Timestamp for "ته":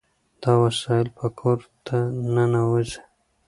1.85-1.97